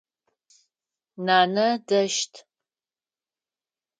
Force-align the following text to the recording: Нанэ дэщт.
Нанэ 1.25 1.67
дэщт. 1.87 2.33